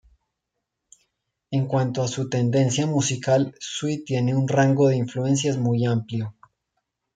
[1.51, 6.33] En cuanto a su tendencia musical Suite tiene un rango de influencias muy amplio.